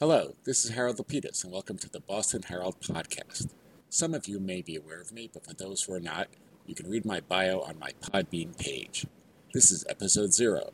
Hello, 0.00 0.36
this 0.44 0.64
is 0.64 0.70
Harold 0.70 0.98
Lapidus, 0.98 1.42
and 1.42 1.52
welcome 1.52 1.76
to 1.78 1.90
the 1.90 1.98
Boston 1.98 2.42
Herald 2.44 2.78
podcast. 2.78 3.48
Some 3.90 4.14
of 4.14 4.28
you 4.28 4.38
may 4.38 4.62
be 4.62 4.76
aware 4.76 5.00
of 5.00 5.10
me, 5.10 5.28
but 5.32 5.44
for 5.44 5.54
those 5.54 5.82
who 5.82 5.92
are 5.92 5.98
not, 5.98 6.28
you 6.66 6.76
can 6.76 6.88
read 6.88 7.04
my 7.04 7.18
bio 7.18 7.58
on 7.62 7.80
my 7.80 7.90
Podbean 8.00 8.56
page. 8.56 9.06
This 9.52 9.72
is 9.72 9.84
episode 9.88 10.32
zero. 10.32 10.70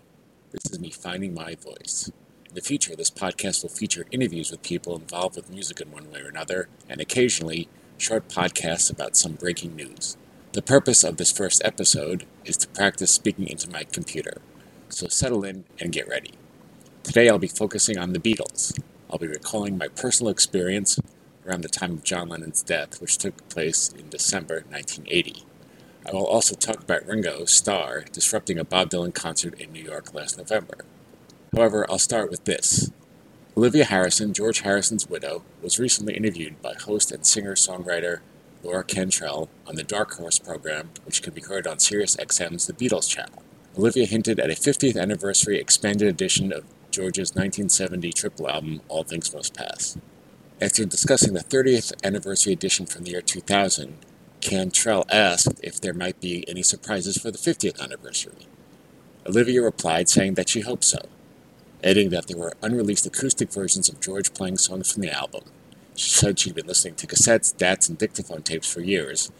This 0.50 0.70
is 0.70 0.78
me 0.78 0.90
finding 0.90 1.32
my 1.32 1.54
voice. 1.54 2.10
In 2.50 2.54
the 2.54 2.60
future, 2.60 2.94
this 2.94 3.10
podcast 3.10 3.62
will 3.62 3.70
feature 3.70 4.04
interviews 4.10 4.50
with 4.50 4.60
people 4.60 4.94
involved 4.94 5.36
with 5.36 5.48
music 5.48 5.80
in 5.80 5.90
one 5.90 6.10
way 6.10 6.20
or 6.20 6.28
another, 6.28 6.68
and 6.86 7.00
occasionally 7.00 7.70
short 7.96 8.28
podcasts 8.28 8.90
about 8.90 9.16
some 9.16 9.36
breaking 9.36 9.74
news. 9.74 10.18
The 10.52 10.60
purpose 10.60 11.02
of 11.02 11.16
this 11.16 11.32
first 11.32 11.62
episode 11.64 12.26
is 12.44 12.58
to 12.58 12.68
practice 12.68 13.12
speaking 13.12 13.48
into 13.48 13.70
my 13.70 13.84
computer, 13.84 14.42
so 14.90 15.08
settle 15.08 15.44
in 15.44 15.64
and 15.80 15.92
get 15.92 16.08
ready. 16.08 16.32
Today 17.02 17.30
I'll 17.30 17.38
be 17.38 17.48
focusing 17.48 17.96
on 17.96 18.12
the 18.12 18.18
Beatles. 18.18 18.78
I'll 19.14 19.18
be 19.18 19.28
recalling 19.28 19.78
my 19.78 19.86
personal 19.86 20.32
experience 20.32 20.98
around 21.46 21.60
the 21.60 21.68
time 21.68 21.92
of 21.92 22.02
John 22.02 22.30
Lennon's 22.30 22.64
death, 22.64 23.00
which 23.00 23.16
took 23.16 23.48
place 23.48 23.88
in 23.88 24.08
December 24.08 24.64
1980. 24.68 25.44
I 26.04 26.10
will 26.10 26.26
also 26.26 26.56
talk 26.56 26.82
about 26.82 27.06
Ringo 27.06 27.44
Starr 27.44 28.06
disrupting 28.10 28.58
a 28.58 28.64
Bob 28.64 28.90
Dylan 28.90 29.14
concert 29.14 29.54
in 29.60 29.72
New 29.72 29.84
York 29.84 30.12
last 30.12 30.36
November. 30.36 30.84
However, 31.54 31.88
I'll 31.88 32.00
start 32.00 32.28
with 32.28 32.44
this. 32.44 32.90
Olivia 33.56 33.84
Harrison, 33.84 34.34
George 34.34 34.62
Harrison's 34.62 35.08
widow, 35.08 35.44
was 35.62 35.78
recently 35.78 36.16
interviewed 36.16 36.60
by 36.60 36.74
host 36.74 37.12
and 37.12 37.24
singer-songwriter 37.24 38.18
Laura 38.64 38.82
Cantrell 38.82 39.48
on 39.64 39.76
the 39.76 39.84
Dark 39.84 40.14
Horse 40.14 40.40
program, 40.40 40.90
which 41.04 41.22
can 41.22 41.34
be 41.34 41.42
heard 41.42 41.68
on 41.68 41.76
SiriusXM's 41.76 42.66
The 42.66 42.72
Beatles 42.72 43.08
channel. 43.08 43.44
Olivia 43.78 44.06
hinted 44.06 44.40
at 44.40 44.50
a 44.50 44.54
50th 44.54 45.00
anniversary 45.00 45.60
expanded 45.60 46.08
edition 46.08 46.52
of 46.52 46.64
George's 46.94 47.34
1970 47.34 48.12
triple 48.12 48.48
album, 48.48 48.80
All 48.86 49.02
Things 49.02 49.34
Must 49.34 49.52
Pass. 49.52 49.98
After 50.60 50.84
discussing 50.84 51.34
the 51.34 51.40
30th 51.40 51.92
anniversary 52.04 52.52
edition 52.52 52.86
from 52.86 53.02
the 53.02 53.10
year 53.10 53.20
2000, 53.20 53.98
Cantrell 54.40 55.04
asked 55.10 55.58
if 55.60 55.80
there 55.80 55.92
might 55.92 56.20
be 56.20 56.48
any 56.48 56.62
surprises 56.62 57.18
for 57.18 57.32
the 57.32 57.38
50th 57.38 57.82
anniversary. 57.82 58.46
Olivia 59.26 59.60
replied 59.60 60.08
saying 60.08 60.34
that 60.34 60.48
she 60.48 60.60
hoped 60.60 60.84
so, 60.84 61.00
adding 61.82 62.10
that 62.10 62.28
there 62.28 62.38
were 62.38 62.54
unreleased 62.62 63.06
acoustic 63.06 63.52
versions 63.52 63.88
of 63.88 64.00
George 64.00 64.32
playing 64.32 64.58
songs 64.58 64.92
from 64.92 65.02
the 65.02 65.10
album. 65.10 65.42
She 65.96 66.10
said 66.10 66.38
she'd 66.38 66.54
been 66.54 66.68
listening 66.68 66.94
to 66.94 67.08
cassettes, 67.08 67.56
DATs, 67.56 67.88
and 67.88 67.98
dictaphone 67.98 68.42
tapes 68.42 68.72
for 68.72 68.82
years. 68.82 69.32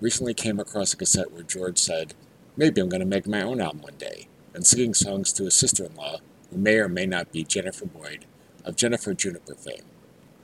Recently 0.00 0.32
came 0.32 0.58
across 0.58 0.94
a 0.94 0.96
cassette 0.96 1.32
where 1.32 1.42
George 1.42 1.76
said, 1.76 2.14
Maybe 2.56 2.80
I'm 2.80 2.88
going 2.88 3.00
to 3.00 3.06
make 3.06 3.26
my 3.26 3.42
own 3.42 3.60
album 3.60 3.82
one 3.82 3.98
day, 3.98 4.28
and 4.54 4.66
singing 4.66 4.94
songs 4.94 5.34
to 5.34 5.44
his 5.44 5.54
sister 5.54 5.84
in 5.84 5.94
law, 5.96 6.20
may 6.56 6.76
or 6.76 6.88
may 6.88 7.06
not 7.06 7.32
be 7.32 7.44
Jennifer 7.44 7.86
Boyd 7.86 8.26
of 8.64 8.76
Jennifer 8.76 9.14
Juniper 9.14 9.54
fame. 9.54 9.84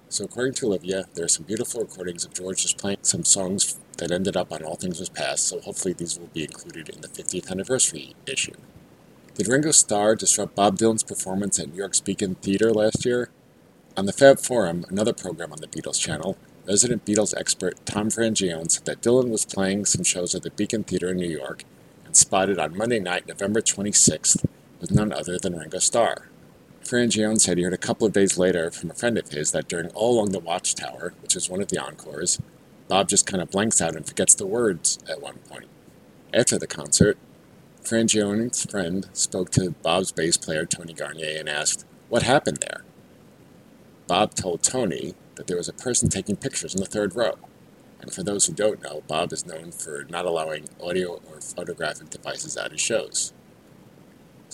So, 0.09 0.25
according 0.25 0.55
to 0.55 0.67
Olivia, 0.67 1.05
there 1.15 1.25
are 1.25 1.29
some 1.29 1.45
beautiful 1.45 1.81
recordings 1.81 2.25
of 2.25 2.35
George 2.35 2.63
just 2.63 2.79
playing 2.79 2.99
some 3.03 3.25
songs 3.25 3.79
that 3.99 4.11
ended 4.11 4.37
up 4.37 4.53
on 4.53 4.65
All 4.65 4.75
Things 4.75 4.99
Must 4.99 5.15
Pass, 5.15 5.41
so 5.41 5.61
hopefully 5.61 5.95
these 5.95 6.19
will 6.19 6.27
be 6.29 6.43
included 6.43 6.89
in 6.89 7.01
the 7.01 7.09
50th 7.09 7.51
anniversary 7.51 8.15
issue. 8.27 8.55
Did 9.35 9.47
Ringo 9.47 9.71
Starr 9.71 10.17
disrupt 10.17 10.57
Bob 10.57 10.79
Dylan's 10.79 11.05
performance 11.05 11.61
at 11.61 11.69
New 11.69 11.77
York's 11.77 12.01
Beacon 12.01 12.35
Theater 12.35 12.73
last 12.73 13.07
year? 13.07 13.31
On 13.97 14.07
the 14.07 14.13
Fab 14.13 14.41
Forum, 14.41 14.85
another 14.89 15.13
program 15.13 15.53
on 15.53 15.61
the 15.61 15.69
Beatles 15.69 16.01
channel, 16.01 16.37
resident 16.67 17.05
Beatles 17.05 17.35
expert 17.39 17.79
Tom 17.87 18.09
Frangione 18.09 18.71
said 18.71 18.87
that 18.87 19.03
Dylan 19.03 19.31
was 19.31 19.45
playing 19.45 19.85
some 19.85 20.05
shows 20.05 20.35
at 20.35 20.43
the 20.43 20.51
Beacon 20.51 20.83
Theater 20.83 21.11
in 21.11 21.19
New 21.19 21.29
York 21.31 21.65
and 22.05 22.17
spotted 22.17 22.59
on 22.59 22.77
Monday 22.77 22.99
night, 22.99 23.29
November 23.29 23.61
26th, 23.61 24.45
with 24.81 24.91
none 24.91 25.13
other 25.13 25.39
than 25.39 25.57
Ringo 25.57 25.79
Starr. 25.79 26.29
Frangione 26.83 27.41
said 27.41 27.59
he 27.59 27.65
heard 27.65 27.75
a 27.75 27.79
couple 27.79 28.07
of 28.07 28.13
days 28.13 28.39
later 28.39 28.71
from 28.71 28.91
a 28.91 28.95
friend 28.95 29.19
of 29.19 29.29
his 29.29 29.53
that 29.53 29.69
during 29.69 29.89
All 29.91 30.15
Along 30.15 30.31
the 30.31 30.41
Watchtower, 30.41 31.13
which 31.23 31.37
is 31.37 31.49
one 31.49 31.61
of 31.61 31.69
the 31.69 31.79
encores, 31.79 32.41
Bob 32.89 33.09
just 33.09 33.27
kind 33.27 33.43
of 33.43 33.51
blanks 33.51 33.81
out 33.81 33.95
and 33.95 34.07
forgets 34.07 34.35
the 34.35 34.47
words 34.47 34.99
at 35.09 35.21
one 35.21 35.39
point. 35.49 35.69
After 36.35 36.59
the 36.59 36.67
concert, 36.67 37.19
Frangione's 37.83 38.65
friend 38.65 39.09
spoke 39.13 39.51
to 39.51 39.71
Bob's 39.71 40.13
bass 40.13 40.37
player, 40.37 40.67
Tony 40.67 40.93
Garnier, 40.93 41.39
and 41.39 41.49
asked, 41.49 41.85
What 42.09 42.23
happened 42.23 42.59
there? 42.59 42.83
Bob 44.07 44.35
told 44.35 44.63
Tony 44.63 45.15
that 45.37 45.47
there 45.47 45.57
was 45.57 45.69
a 45.69 45.73
person 45.73 46.09
taking 46.09 46.37
pictures 46.37 46.75
in 46.75 46.81
the 46.81 46.87
third 46.87 47.15
row. 47.15 47.39
And 48.01 48.13
for 48.13 48.23
those 48.23 48.47
who 48.47 48.53
don't 48.53 48.83
know, 48.83 49.03
Bob 49.07 49.33
is 49.33 49.47
known 49.47 49.73
for 49.73 50.05
not 50.09 50.25
allowing 50.25 50.69
audio 50.83 51.21
or 51.31 51.41
photographic 51.41 52.11
devices 52.11 52.57
at 52.57 52.73
his 52.73 52.81
shows. 52.81 53.33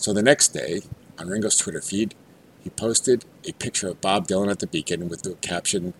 So 0.06 0.12
the 0.12 0.22
next 0.22 0.54
day, 0.54 0.82
on 1.18 1.26
Ringo's 1.26 1.56
Twitter 1.56 1.80
feed, 1.80 2.14
he 2.62 2.70
posted 2.70 3.24
a 3.44 3.50
picture 3.54 3.88
of 3.88 4.00
Bob 4.00 4.28
Dylan 4.28 4.48
at 4.48 4.60
the 4.60 4.68
Beacon 4.68 5.08
with 5.08 5.22
the 5.22 5.34
caption, 5.40 5.94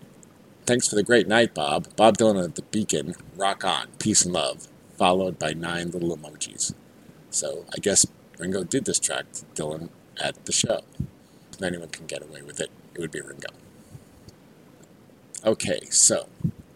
Thanks 0.65 0.87
for 0.87 0.95
the 0.95 1.03
great 1.03 1.27
night, 1.27 1.53
Bob. 1.53 1.93
Bob 1.97 2.17
Dylan 2.17 2.41
at 2.41 2.55
the 2.55 2.61
Beacon, 2.61 3.15
rock 3.35 3.65
on, 3.65 3.87
peace 3.99 4.23
and 4.23 4.33
love, 4.33 4.69
followed 4.97 5.37
by 5.37 5.51
nine 5.51 5.91
little 5.91 6.15
emojis. 6.15 6.73
So 7.31 7.65
I 7.75 7.79
guess 7.79 8.07
Ringo 8.39 8.63
did 8.63 8.85
distract 8.85 9.43
Dylan 9.55 9.89
at 10.23 10.45
the 10.45 10.53
show. 10.53 10.83
If 11.51 11.61
anyone 11.61 11.89
can 11.89 12.05
get 12.05 12.23
away 12.23 12.41
with 12.41 12.61
it, 12.61 12.71
it 12.95 13.01
would 13.01 13.11
be 13.11 13.19
Ringo. 13.19 13.49
Okay, 15.43 15.81
so 15.89 16.29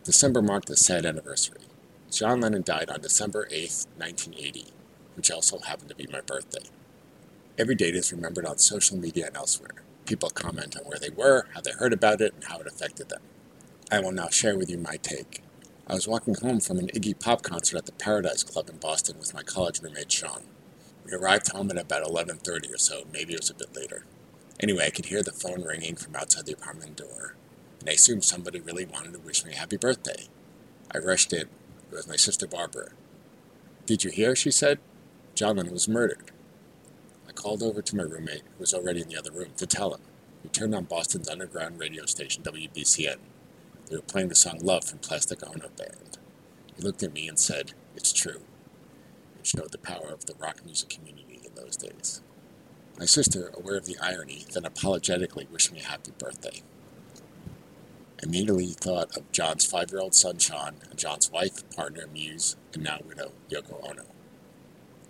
December 0.04 0.42
marked 0.42 0.70
a 0.70 0.76
sad 0.76 1.06
anniversary. 1.06 1.62
John 2.12 2.42
Lennon 2.42 2.64
died 2.64 2.90
on 2.90 3.00
December 3.00 3.46
8th, 3.46 3.88
1980, 3.96 4.66
which 5.16 5.32
also 5.32 5.60
happened 5.60 5.88
to 5.88 5.96
be 5.96 6.10
my 6.12 6.20
birthday. 6.20 6.68
Every 7.58 7.76
date 7.76 7.96
is 7.96 8.12
remembered 8.12 8.46
on 8.46 8.58
social 8.58 8.98
media 8.98 9.28
and 9.28 9.36
elsewhere. 9.36 9.84
People 10.06 10.30
comment 10.30 10.78
on 10.78 10.84
where 10.86 11.00
they 11.00 11.10
were, 11.10 11.48
how 11.54 11.62
they 11.62 11.72
heard 11.72 11.94
about 11.94 12.22
it, 12.22 12.34
and 12.34 12.46
how 12.46 12.60
it 12.60 12.68
affected 12.68 13.10
them. 13.10 13.22
I 13.92 14.00
will 14.00 14.14
now 14.14 14.30
share 14.30 14.58
with 14.58 14.70
you 14.70 14.78
my 14.78 14.98
take. 14.98 15.44
I 15.86 15.96
was 15.96 16.08
walking 16.08 16.36
home 16.36 16.62
from 16.62 16.80
an 16.80 16.88
Iggy 16.88 17.20
Pop 17.20 17.42
concert 17.42 17.78
at 17.78 17.86
the 17.86 17.92
Paradise 17.92 18.44
Club 18.44 18.70
in 18.70 18.78
Boston 18.78 19.18
with 19.20 19.34
my 19.34 19.44
college 19.44 19.82
roommate 19.82 20.12
Sean. 20.12 20.44
We 21.06 21.12
arrived 21.12 21.52
home 21.52 21.70
at 21.72 21.78
about 21.78 22.08
11:30 22.08 22.74
or 22.74 22.78
so, 22.78 23.04
maybe 23.12 23.34
it 23.34 23.42
was 23.42 23.50
a 23.50 23.56
bit 23.56 23.76
later. 23.76 24.06
Anyway, 24.62 24.86
I 24.86 24.92
could 24.92 25.08
hear 25.08 25.22
the 25.22 25.32
phone 25.32 25.64
ringing 25.64 25.96
from 25.96 26.16
outside 26.16 26.46
the 26.46 26.54
apartment 26.54 26.96
door, 26.96 27.36
and 27.82 27.90
I 27.90 27.94
assumed 27.94 28.24
somebody 28.24 28.62
really 28.62 28.86
wanted 28.86 29.14
to 29.14 29.20
wish 29.20 29.44
me 29.44 29.54
a 29.54 29.58
happy 29.58 29.76
birthday. 29.76 30.28
I 30.94 31.00
rushed 31.00 31.34
in. 31.34 31.42
It 31.92 31.96
was 31.96 32.08
my 32.08 32.16
sister 32.16 32.48
Barbara. 32.48 32.92
Did 33.86 34.04
you 34.04 34.12
hear? 34.12 34.36
she 34.36 34.52
said. 34.52 34.80
John 35.36 35.58
was 35.72 35.90
murdered. 35.90 36.32
Called 37.42 37.64
over 37.64 37.82
to 37.82 37.96
my 37.96 38.04
roommate, 38.04 38.44
who 38.44 38.60
was 38.60 38.72
already 38.72 39.02
in 39.02 39.10
the 39.10 39.18
other 39.18 39.32
room, 39.32 39.50
to 39.58 39.66
tell 39.66 39.96
him. 39.96 40.02
We 40.44 40.52
turned 40.52 40.76
on 40.76 40.84
Boston's 40.84 41.28
underground 41.28 41.80
radio 41.80 42.06
station, 42.06 42.44
WBCN. 42.44 43.18
They 43.90 43.96
were 43.96 44.04
playing 44.04 44.30
the 44.30 44.36
song 44.36 44.60
Love 44.62 44.84
from 44.84 45.00
Plastic 45.00 45.40
Ono 45.48 45.70
Band. 45.76 46.20
He 46.76 46.84
looked 46.84 47.02
at 47.02 47.14
me 47.14 47.28
and 47.28 47.40
said, 47.40 47.74
It's 47.96 48.14
true. 48.14 48.42
It 49.40 49.48
showed 49.48 49.72
the 49.72 49.80
power 49.80 50.10
of 50.14 50.28
the 50.28 50.36
rock 50.36 50.64
music 50.64 50.90
community 50.90 51.42
in 51.44 51.56
those 51.56 51.76
days. 51.76 52.22
My 53.00 53.06
sister, 53.06 53.52
aware 53.56 53.78
of 53.78 53.88
the 53.88 53.98
irony, 54.00 54.46
then 54.54 54.64
apologetically 54.64 55.48
wished 55.52 55.74
me 55.74 55.80
a 55.80 55.86
happy 55.88 56.12
birthday. 56.20 56.62
I 58.22 58.28
immediately 58.28 58.68
thought 58.68 59.18
of 59.18 59.32
John's 59.32 59.66
five 59.66 59.90
year 59.90 60.02
old 60.02 60.14
son 60.14 60.38
Sean 60.38 60.76
and 60.88 61.00
John's 61.00 61.32
wife, 61.32 61.68
partner, 61.76 62.06
muse, 62.14 62.56
and 62.76 62.84
now 62.84 63.00
widow, 63.04 63.32
Yoko 63.50 63.84
Ono. 63.90 64.04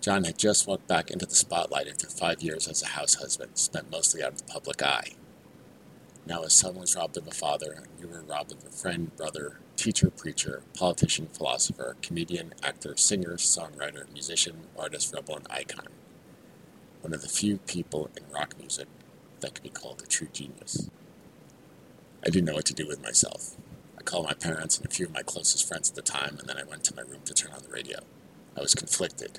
John 0.02 0.24
had 0.24 0.36
just 0.36 0.66
walked 0.66 0.88
back 0.88 1.12
into 1.12 1.26
the 1.26 1.34
spotlight 1.36 1.86
after 1.86 2.08
five 2.08 2.42
years 2.42 2.66
as 2.66 2.82
a 2.82 2.88
house 2.88 3.14
husband, 3.14 3.56
spent 3.56 3.88
mostly 3.88 4.20
out 4.20 4.32
of 4.32 4.38
the 4.38 4.52
public 4.52 4.82
eye. 4.82 5.12
Now 6.26 6.42
his 6.42 6.54
son 6.54 6.74
was 6.74 6.96
robbed 6.96 7.16
of 7.16 7.28
a 7.28 7.30
father, 7.30 7.84
we 8.00 8.06
were 8.06 8.22
robbed 8.22 8.50
of 8.50 8.64
a 8.66 8.70
friend, 8.70 9.14
brother, 9.16 9.58
teacher, 9.76 10.10
preacher, 10.10 10.64
politician, 10.76 11.28
philosopher, 11.28 11.94
comedian, 12.02 12.52
actor, 12.64 12.96
singer, 12.96 13.36
songwriter, 13.36 14.12
musician, 14.12 14.66
artist, 14.76 15.14
rebel, 15.14 15.36
and 15.36 15.46
icon. 15.48 15.86
One 17.00 17.14
of 17.14 17.22
the 17.22 17.28
few 17.28 17.58
people 17.58 18.10
in 18.16 18.24
rock 18.34 18.58
music 18.58 18.88
that 19.38 19.54
could 19.54 19.62
be 19.62 19.68
called 19.68 20.02
a 20.02 20.08
true 20.08 20.28
genius. 20.32 20.90
I 22.26 22.30
didn't 22.30 22.46
know 22.46 22.54
what 22.54 22.66
to 22.66 22.74
do 22.74 22.88
with 22.88 23.00
myself. 23.00 23.54
I 23.96 24.02
called 24.02 24.26
my 24.26 24.34
parents 24.34 24.78
and 24.78 24.86
a 24.86 24.90
few 24.90 25.06
of 25.06 25.14
my 25.14 25.22
closest 25.22 25.68
friends 25.68 25.90
at 25.90 25.94
the 25.94 26.02
time, 26.02 26.38
and 26.40 26.48
then 26.48 26.58
I 26.58 26.64
went 26.64 26.82
to 26.84 26.96
my 26.96 27.02
room 27.02 27.20
to 27.24 27.34
turn 27.34 27.52
on 27.52 27.62
the 27.62 27.68
radio. 27.68 28.00
I 28.56 28.60
was 28.62 28.74
conflicted. 28.74 29.38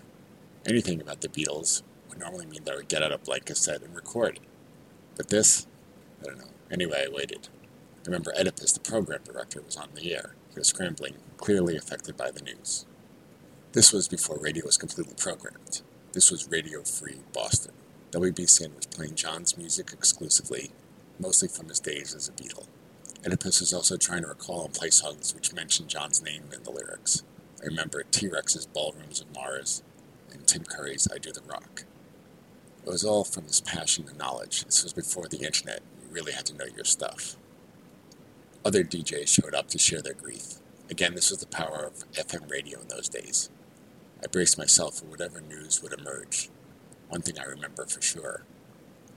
Anything 0.65 1.01
about 1.01 1.19
the 1.19 1.27
Beatles 1.27 1.83
would 2.09 2.19
normally 2.19 2.45
mean 2.45 2.63
that 2.63 2.73
I 2.73 2.77
would 2.77 2.87
get 2.87 3.03
out 3.03 3.11
a 3.11 3.17
blank 3.17 3.45
cassette 3.45 3.81
and 3.81 3.93
record. 3.93 4.37
it, 4.37 4.41
But 5.17 5.29
this, 5.29 5.67
I 6.21 6.27
don't 6.27 6.37
know. 6.37 6.51
Anyway, 6.71 7.03
I 7.05 7.13
waited. 7.13 7.49
I 8.03 8.05
remember 8.05 8.33
Oedipus, 8.37 8.71
the 8.71 8.79
program 8.79 9.21
director, 9.25 9.61
was 9.61 9.75
on 9.75 9.89
the 9.93 10.13
air. 10.13 10.35
He 10.53 10.59
was 10.59 10.67
scrambling, 10.67 11.15
clearly 11.37 11.75
affected 11.75 12.15
by 12.15 12.31
the 12.31 12.41
news. 12.41 12.85
This 13.73 13.91
was 13.91 14.07
before 14.07 14.37
radio 14.39 14.65
was 14.65 14.77
completely 14.77 15.15
programmed. 15.17 15.81
This 16.13 16.31
was 16.31 16.49
Radio 16.49 16.83
Free 16.83 17.19
Boston. 17.33 17.73
WBCN 18.11 18.75
was 18.75 18.85
playing 18.85 19.15
John's 19.15 19.57
music 19.57 19.91
exclusively, 19.91 20.71
mostly 21.19 21.49
from 21.49 21.67
his 21.67 21.79
days 21.79 22.13
as 22.13 22.29
a 22.29 22.31
Beatle. 22.31 22.67
Oedipus 23.25 23.59
was 23.59 23.73
also 23.73 23.97
trying 23.97 24.21
to 24.21 24.27
recall 24.27 24.65
and 24.65 24.73
play 24.73 24.91
songs 24.91 25.33
which 25.33 25.53
mentioned 25.53 25.89
John's 25.89 26.21
name 26.21 26.43
in 26.53 26.63
the 26.63 26.71
lyrics. 26.71 27.23
I 27.61 27.65
remember 27.65 28.03
T 28.03 28.29
Rex's 28.29 28.65
Ballrooms 28.65 29.21
of 29.21 29.33
Mars 29.33 29.81
and 30.33 30.47
Tim 30.47 30.63
Curry's 30.63 31.07
I 31.13 31.17
Do 31.17 31.31
the 31.31 31.41
Rock. 31.41 31.85
It 32.85 32.89
was 32.89 33.05
all 33.05 33.23
from 33.23 33.45
his 33.45 33.61
passion 33.61 34.05
and 34.09 34.17
knowledge. 34.17 34.65
This 34.65 34.83
was 34.83 34.93
before 34.93 35.27
the 35.27 35.45
internet. 35.45 35.81
You 36.01 36.13
really 36.13 36.33
had 36.33 36.45
to 36.47 36.57
know 36.57 36.65
your 36.65 36.85
stuff. 36.85 37.37
Other 38.65 38.83
DJs 38.83 39.27
showed 39.27 39.53
up 39.53 39.67
to 39.69 39.77
share 39.77 40.01
their 40.01 40.13
grief. 40.13 40.55
Again, 40.89 41.15
this 41.15 41.29
was 41.29 41.39
the 41.39 41.47
power 41.47 41.85
of 41.85 42.11
FM 42.13 42.49
radio 42.49 42.81
in 42.81 42.87
those 42.89 43.09
days. 43.09 43.49
I 44.23 44.27
braced 44.27 44.57
myself 44.57 44.99
for 44.99 45.05
whatever 45.05 45.41
news 45.41 45.81
would 45.81 45.93
emerge. 45.93 46.49
One 47.09 47.21
thing 47.21 47.39
I 47.39 47.43
remember 47.45 47.85
for 47.85 48.01
sure 48.01 48.43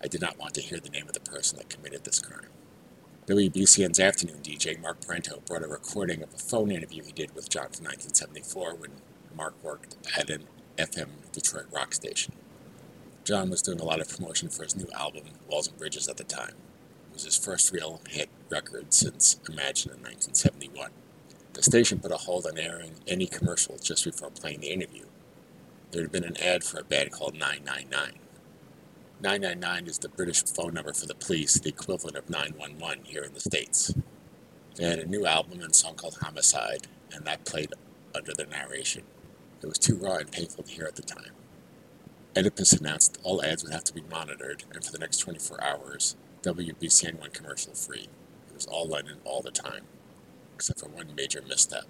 I 0.02 0.08
did 0.08 0.20
not 0.20 0.38
want 0.38 0.54
to 0.54 0.60
hear 0.60 0.78
the 0.78 0.90
name 0.90 1.06
of 1.06 1.14
the 1.14 1.20
person 1.20 1.58
that 1.58 1.70
committed 1.70 2.04
this 2.04 2.20
crime. 2.20 2.50
WBCN's 3.26 3.98
afternoon 3.98 4.38
DJ, 4.42 4.80
Mark 4.80 5.00
Parenteau, 5.00 5.44
brought 5.46 5.64
a 5.64 5.68
recording 5.68 6.22
of 6.22 6.32
a 6.32 6.38
phone 6.38 6.70
interview 6.70 7.02
he 7.02 7.12
did 7.12 7.34
with 7.34 7.48
John 7.48 7.70
from 7.70 7.86
1974 7.86 8.74
when 8.76 8.90
Mark 9.34 9.54
worked 9.62 9.96
at 10.16 10.30
an 10.30 10.44
FM 10.76 11.08
Detroit 11.32 11.66
rock 11.72 11.94
station. 11.94 12.34
John 13.24 13.50
was 13.50 13.62
doing 13.62 13.80
a 13.80 13.84
lot 13.84 14.00
of 14.00 14.08
promotion 14.08 14.48
for 14.48 14.62
his 14.62 14.76
new 14.76 14.88
album, 14.94 15.24
Walls 15.48 15.68
and 15.68 15.76
Bridges, 15.76 16.08
at 16.08 16.16
the 16.16 16.24
time. 16.24 16.54
It 17.10 17.14
was 17.14 17.24
his 17.24 17.36
first 17.36 17.72
real 17.72 18.00
hit 18.08 18.28
record 18.50 18.94
since 18.94 19.40
Imagine 19.48 19.92
in 19.92 20.02
1971. 20.02 20.90
The 21.54 21.62
station 21.62 21.98
put 21.98 22.12
a 22.12 22.16
hold 22.16 22.46
on 22.46 22.58
airing 22.58 22.92
any 23.06 23.26
commercials 23.26 23.80
just 23.80 24.04
before 24.04 24.30
playing 24.30 24.60
the 24.60 24.70
interview. 24.72 25.06
There 25.90 26.02
had 26.02 26.12
been 26.12 26.24
an 26.24 26.36
ad 26.40 26.62
for 26.62 26.78
a 26.78 26.84
band 26.84 27.12
called 27.12 27.34
999. 27.34 28.18
999 29.20 29.86
is 29.86 29.98
the 29.98 30.10
British 30.10 30.44
phone 30.44 30.74
number 30.74 30.92
for 30.92 31.06
the 31.06 31.14
police, 31.14 31.54
the 31.54 31.70
equivalent 31.70 32.16
of 32.16 32.28
911 32.28 33.04
here 33.04 33.22
in 33.22 33.32
the 33.32 33.40
States. 33.40 33.94
They 34.74 34.84
had 34.84 34.98
a 34.98 35.06
new 35.06 35.24
album 35.24 35.60
and 35.62 35.74
song 35.74 35.94
called 35.94 36.18
Homicide, 36.20 36.86
and 37.12 37.24
that 37.24 37.46
played 37.46 37.72
under 38.14 38.34
their 38.34 38.46
narration. 38.46 39.04
It 39.62 39.66
was 39.66 39.78
too 39.78 39.96
raw 39.96 40.16
and 40.16 40.30
painful 40.30 40.64
to 40.64 40.70
hear 40.70 40.84
at 40.84 40.96
the 40.96 41.02
time. 41.02 41.32
Oedipus 42.36 42.74
announced 42.74 43.18
all 43.22 43.42
ads 43.42 43.64
would 43.64 43.72
have 43.72 43.84
to 43.84 43.94
be 43.94 44.02
monitored, 44.10 44.64
and 44.72 44.84
for 44.84 44.92
the 44.92 44.98
next 44.98 45.18
24 45.18 45.62
hours, 45.64 46.16
WBCN 46.42 47.18
went 47.18 47.32
commercial 47.32 47.74
free. 47.74 48.08
It 48.48 48.54
was 48.54 48.66
all 48.66 48.86
Lennon 48.86 49.18
all 49.24 49.40
the 49.40 49.50
time, 49.50 49.84
except 50.54 50.80
for 50.80 50.88
one 50.88 51.14
major 51.16 51.40
misstep. 51.40 51.84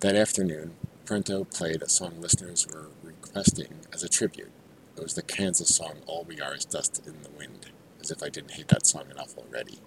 That 0.00 0.16
afternoon, 0.16 0.74
Parenteau 1.04 1.44
played 1.50 1.82
a 1.82 1.88
song 1.88 2.14
listeners 2.20 2.66
were 2.66 2.88
requesting 3.02 3.80
as 3.92 4.02
a 4.02 4.08
tribute. 4.08 4.50
It 4.96 5.02
was 5.02 5.14
the 5.14 5.22
Kansas 5.22 5.74
song 5.74 5.96
All 6.06 6.24
We 6.24 6.40
Are 6.40 6.54
Is 6.54 6.64
Dust 6.64 7.02
in 7.06 7.22
the 7.22 7.30
Wind, 7.30 7.66
as 8.00 8.10
if 8.10 8.22
I 8.22 8.30
didn't 8.30 8.52
hate 8.52 8.68
that 8.68 8.86
song 8.86 9.10
enough 9.10 9.36
already. 9.36 9.80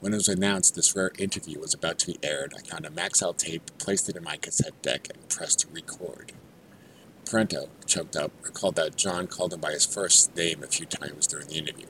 When 0.00 0.12
it 0.12 0.16
was 0.16 0.28
announced 0.28 0.74
this 0.74 0.94
rare 0.96 1.12
interview 1.18 1.60
was 1.60 1.74
about 1.74 1.98
to 2.00 2.06
be 2.06 2.18
aired, 2.22 2.54
I 2.56 2.62
found 2.62 2.86
a 2.86 2.90
Maxell 2.90 3.36
tape, 3.36 3.70
placed 3.78 4.08
it 4.08 4.16
in 4.16 4.22
my 4.24 4.36
cassette 4.36 4.80
deck, 4.80 5.08
and 5.12 5.28
pressed 5.28 5.66
record. 5.72 6.32
Parenteau, 7.28 7.68
choked 7.84 8.16
up, 8.16 8.32
recalled 8.42 8.76
that 8.76 8.96
John 8.96 9.26
called 9.26 9.52
him 9.52 9.60
by 9.60 9.72
his 9.72 9.84
first 9.84 10.34
name 10.34 10.62
a 10.62 10.66
few 10.66 10.86
times 10.86 11.26
during 11.26 11.46
the 11.48 11.58
interview. 11.58 11.86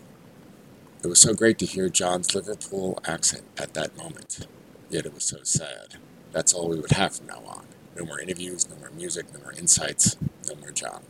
It 1.04 1.06
was 1.06 1.20
so 1.20 1.32
great 1.32 1.58
to 1.58 1.66
hear 1.66 1.88
John's 1.88 2.34
Liverpool 2.34 2.98
accent 3.06 3.44
at 3.56 3.74
that 3.74 3.96
moment, 3.96 4.48
yet 4.90 5.06
it 5.06 5.14
was 5.14 5.22
so 5.22 5.38
sad. 5.44 5.94
That's 6.32 6.52
all 6.52 6.68
we 6.68 6.80
would 6.80 6.90
have 6.90 7.14
from 7.14 7.28
now 7.28 7.42
on. 7.46 7.66
No 7.96 8.04
more 8.04 8.20
interviews, 8.20 8.68
no 8.68 8.74
more 8.76 8.90
music, 8.90 9.32
no 9.32 9.38
more 9.40 9.52
insights, 9.52 10.16
no 10.48 10.56
more 10.56 10.72
John. 10.72 11.04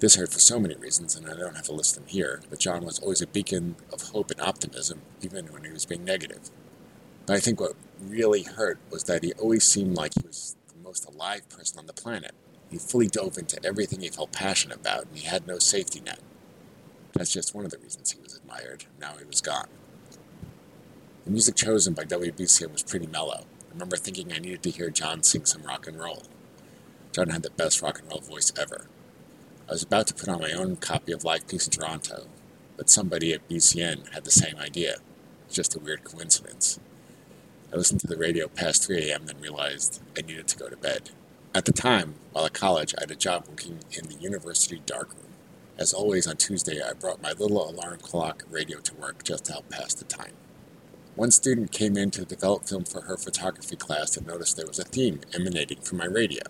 This 0.00 0.16
hurt 0.16 0.30
for 0.30 0.38
so 0.38 0.60
many 0.60 0.74
reasons, 0.74 1.16
and 1.16 1.26
I 1.26 1.34
don't 1.34 1.56
have 1.56 1.64
to 1.64 1.72
list 1.72 1.94
them 1.94 2.04
here, 2.06 2.42
but 2.50 2.60
John 2.60 2.84
was 2.84 2.98
always 2.98 3.22
a 3.22 3.26
beacon 3.26 3.76
of 3.90 4.10
hope 4.10 4.30
and 4.32 4.40
optimism, 4.40 5.00
even 5.22 5.46
when 5.46 5.64
he 5.64 5.70
was 5.70 5.86
being 5.86 6.04
negative. 6.04 6.50
But 7.24 7.36
I 7.36 7.40
think 7.40 7.58
what 7.58 7.72
really 8.02 8.42
hurt 8.42 8.78
was 8.90 9.04
that 9.04 9.24
he 9.24 9.32
always 9.34 9.66
seemed 9.66 9.96
like 9.96 10.12
he 10.12 10.26
was 10.26 10.56
the 10.68 10.82
most 10.82 11.08
alive 11.08 11.48
person 11.48 11.78
on 11.78 11.86
the 11.86 11.94
planet. 11.94 12.34
He 12.70 12.78
fully 12.78 13.06
dove 13.06 13.38
into 13.38 13.64
everything 13.64 14.00
he 14.00 14.08
felt 14.08 14.32
passionate 14.32 14.78
about, 14.80 15.06
and 15.06 15.16
he 15.16 15.26
had 15.26 15.46
no 15.46 15.58
safety 15.58 16.00
net. 16.00 16.20
That's 17.12 17.32
just 17.32 17.54
one 17.54 17.64
of 17.64 17.70
the 17.70 17.78
reasons 17.78 18.10
he 18.10 18.20
was 18.20 18.34
admired. 18.34 18.86
Now 19.00 19.14
he 19.18 19.24
was 19.24 19.40
gone. 19.40 19.68
The 21.24 21.30
music 21.30 21.54
chosen 21.54 21.94
by 21.94 22.04
WBCN 22.04 22.72
was 22.72 22.82
pretty 22.82 23.06
mellow. 23.06 23.44
I 23.70 23.72
remember 23.72 23.96
thinking 23.96 24.32
I 24.32 24.38
needed 24.38 24.62
to 24.64 24.70
hear 24.70 24.90
John 24.90 25.22
sing 25.22 25.44
some 25.44 25.62
rock 25.62 25.86
and 25.86 25.98
roll. 25.98 26.24
John 27.12 27.28
had 27.28 27.42
the 27.42 27.50
best 27.50 27.80
rock 27.80 28.00
and 28.00 28.10
roll 28.10 28.20
voice 28.20 28.52
ever. 28.58 28.88
I 29.68 29.72
was 29.72 29.82
about 29.82 30.06
to 30.08 30.14
put 30.14 30.28
on 30.28 30.40
my 30.40 30.52
own 30.52 30.76
copy 30.76 31.12
of 31.12 31.24
Live 31.24 31.46
Peace 31.48 31.66
in 31.66 31.72
Toronto, 31.72 32.26
but 32.76 32.90
somebody 32.90 33.32
at 33.32 33.48
BCN 33.48 34.12
had 34.12 34.24
the 34.24 34.30
same 34.30 34.56
idea. 34.56 34.96
It's 35.46 35.54
just 35.54 35.76
a 35.76 35.78
weird 35.78 36.04
coincidence. 36.04 36.78
I 37.72 37.76
listened 37.76 38.00
to 38.00 38.06
the 38.06 38.16
radio 38.16 38.46
past 38.48 38.84
3 38.86 39.10
a.m., 39.10 39.26
then 39.26 39.40
realized 39.40 40.02
I 40.18 40.20
needed 40.22 40.48
to 40.48 40.58
go 40.58 40.68
to 40.68 40.76
bed. 40.76 41.10
At 41.56 41.66
the 41.66 41.72
time, 41.72 42.16
while 42.32 42.46
at 42.46 42.52
college, 42.52 42.96
I 42.98 43.02
had 43.02 43.12
a 43.12 43.14
job 43.14 43.44
working 43.48 43.78
in 43.92 44.08
the 44.08 44.16
university 44.16 44.82
darkroom. 44.84 45.28
As 45.78 45.92
always, 45.92 46.26
on 46.26 46.36
Tuesday, 46.36 46.82
I 46.82 46.94
brought 46.94 47.22
my 47.22 47.30
little 47.30 47.70
alarm 47.70 48.00
clock 48.00 48.42
radio 48.50 48.80
to 48.80 48.94
work 48.96 49.22
just 49.22 49.44
to 49.44 49.52
help 49.52 49.68
pass 49.70 49.94
the 49.94 50.04
time. 50.04 50.32
One 51.14 51.30
student 51.30 51.70
came 51.70 51.96
in 51.96 52.10
to 52.10 52.24
develop 52.24 52.66
film 52.66 52.82
for 52.82 53.02
her 53.02 53.16
photography 53.16 53.76
class 53.76 54.16
and 54.16 54.26
noticed 54.26 54.56
there 54.56 54.66
was 54.66 54.80
a 54.80 54.84
theme 54.84 55.20
emanating 55.32 55.80
from 55.80 55.98
my 55.98 56.06
radio. 56.06 56.42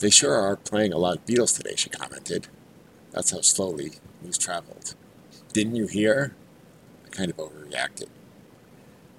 They 0.00 0.10
sure 0.10 0.34
are 0.34 0.56
playing 0.56 0.92
a 0.92 0.98
lot 0.98 1.18
of 1.18 1.24
Beatles 1.24 1.56
today, 1.56 1.76
she 1.76 1.88
commented. 1.88 2.48
That's 3.12 3.30
how 3.30 3.42
slowly 3.42 3.92
news 4.20 4.38
traveled. 4.38 4.96
Didn't 5.52 5.76
you 5.76 5.86
hear? 5.86 6.34
I 7.06 7.10
kind 7.10 7.30
of 7.30 7.36
overreacted. 7.36 8.08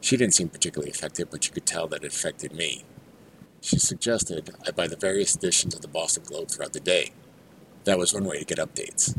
She 0.02 0.18
didn't 0.18 0.36
seem 0.36 0.50
particularly 0.50 0.92
affected, 0.92 1.30
but 1.30 1.48
you 1.48 1.54
could 1.54 1.66
tell 1.66 1.88
that 1.88 2.04
it 2.04 2.14
affected 2.14 2.52
me. 2.52 2.84
She 3.62 3.78
suggested 3.78 4.52
I 4.66 4.72
buy 4.72 4.88
the 4.88 4.96
various 4.96 5.36
editions 5.36 5.76
of 5.76 5.82
the 5.82 5.88
Boston 5.90 6.24
Globe 6.26 6.50
throughout 6.50 6.74
the 6.74 6.80
day. 6.80 7.12
That 7.84 7.98
was 7.98 8.14
one 8.14 8.24
way 8.24 8.40
to 8.40 8.46
get 8.46 8.58
updates. 8.58 9.18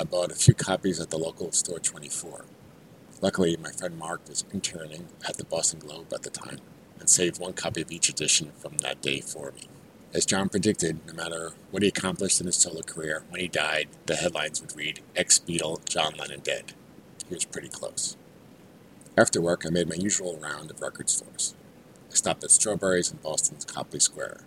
I 0.00 0.04
bought 0.04 0.32
a 0.32 0.34
few 0.34 0.54
copies 0.54 0.98
at 0.98 1.10
the 1.10 1.18
local 1.18 1.52
store 1.52 1.78
24. 1.78 2.44
Luckily, 3.20 3.56
my 3.56 3.70
friend 3.70 3.96
Mark 3.96 4.26
was 4.28 4.44
interning 4.52 5.08
at 5.28 5.36
the 5.36 5.44
Boston 5.44 5.78
Globe 5.78 6.12
at 6.12 6.22
the 6.22 6.30
time 6.30 6.58
and 6.98 7.08
saved 7.08 7.38
one 7.38 7.52
copy 7.52 7.82
of 7.82 7.92
each 7.92 8.08
edition 8.08 8.50
from 8.58 8.78
that 8.78 9.02
day 9.02 9.20
for 9.20 9.52
me. 9.52 9.68
As 10.12 10.26
John 10.26 10.48
predicted, 10.48 11.06
no 11.06 11.12
matter 11.12 11.52
what 11.70 11.84
he 11.84 11.88
accomplished 11.88 12.40
in 12.40 12.46
his 12.46 12.56
solo 12.56 12.82
career, 12.82 13.22
when 13.28 13.40
he 13.40 13.46
died, 13.46 13.88
the 14.06 14.16
headlines 14.16 14.60
would 14.60 14.74
read 14.74 15.00
Ex 15.14 15.38
Beatle 15.38 15.84
John 15.84 16.14
Lennon 16.18 16.40
dead. 16.40 16.72
He 17.28 17.34
was 17.34 17.44
pretty 17.44 17.68
close. 17.68 18.16
After 19.16 19.40
work, 19.40 19.64
I 19.64 19.70
made 19.70 19.88
my 19.88 19.94
usual 19.94 20.36
round 20.38 20.70
of 20.70 20.80
record 20.80 21.08
stores. 21.08 21.54
I 22.10 22.14
stopped 22.14 22.42
at 22.42 22.50
Strawberries 22.50 23.12
in 23.12 23.18
Boston's 23.18 23.64
Copley 23.64 24.00
Square. 24.00 24.40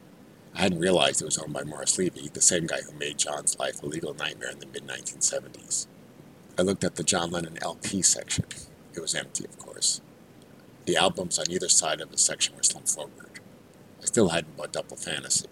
I 0.54 0.64
hadn't 0.64 0.80
realized 0.82 1.22
it 1.22 1.26
was 1.26 1.38
owned 1.38 1.54
by 1.54 1.64
Morris 1.64 1.98
Levy, 1.98 2.28
the 2.28 2.42
same 2.42 2.68
guy 2.68 2.82
who 2.82 2.98
made 2.98 3.18
John's 3.18 3.58
life 3.58 3.82
a 3.82 3.86
legal 3.86 4.14
nightmare 4.14 4.52
in 4.52 4.60
the 4.60 4.66
mid 4.66 4.86
1970s. 4.86 5.88
I 6.60 6.62
looked 6.62 6.84
at 6.84 6.96
the 6.96 7.04
John 7.04 7.32
Lennon 7.32 7.58
LP 7.62 8.02
section. 8.02 8.46
It 8.94 9.00
was 9.00 9.16
empty, 9.16 9.46
of 9.46 9.58
course. 9.58 10.02
The 10.86 10.98
albums 10.98 11.40
on 11.40 11.50
either 11.50 11.70
side 11.70 12.02
of 12.02 12.12
the 12.12 12.18
section 12.18 12.56
were 12.58 12.64
slumped 12.64 12.90
forward. 12.90 13.40
I 14.02 14.06
still 14.06 14.30
hadn't 14.30 14.58
bought 14.58 14.74
Double 14.74 14.98
Fantasy. 14.98 15.48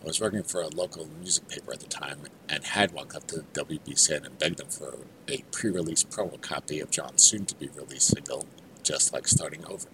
I 0.00 0.06
was 0.06 0.20
working 0.20 0.44
for 0.44 0.62
a 0.62 0.68
local 0.68 1.08
music 1.20 1.48
paper 1.48 1.72
at 1.72 1.80
the 1.80 1.86
time 1.86 2.20
and 2.48 2.62
had 2.62 2.92
walked 2.92 3.16
up 3.16 3.26
to 3.26 3.44
WBCN 3.52 4.24
and 4.24 4.38
begged 4.38 4.58
them 4.58 4.68
for 4.68 4.98
a 5.26 5.42
pre 5.50 5.70
release 5.70 6.04
promo 6.04 6.40
copy 6.40 6.78
of 6.78 6.92
John's 6.92 7.24
soon 7.24 7.46
to 7.46 7.56
be 7.56 7.68
released 7.74 8.14
single, 8.14 8.46
Just 8.84 9.12
Like 9.12 9.26
Starting 9.26 9.64
Over. 9.66 9.88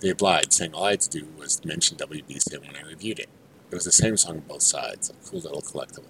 They 0.00 0.10
obliged, 0.10 0.52
saying 0.52 0.74
all 0.74 0.84
I 0.84 0.90
had 0.92 1.00
to 1.02 1.20
do 1.20 1.26
was 1.38 1.64
mention 1.64 1.96
WBC 1.96 2.60
when 2.60 2.76
I 2.76 2.86
reviewed 2.86 3.18
it. 3.18 3.28
It 3.70 3.74
was 3.74 3.84
the 3.84 3.92
same 3.92 4.16
song 4.16 4.36
on 4.36 4.40
both 4.40 4.62
sides, 4.62 5.10
a 5.10 5.28
cool 5.28 5.40
little 5.40 5.62
collectible. 5.62 6.04